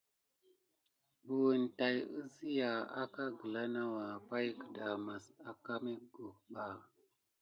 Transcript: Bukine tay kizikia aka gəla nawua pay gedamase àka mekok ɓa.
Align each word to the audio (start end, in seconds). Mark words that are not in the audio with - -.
Bukine 1.25 1.67
tay 1.77 1.97
kizikia 2.13 2.71
aka 3.01 3.23
gəla 3.37 3.61
nawua 3.73 4.07
pay 4.27 4.47
gedamase 4.59 5.31
àka 5.49 5.73
mekok 5.83 6.35
ɓa. 6.53 6.65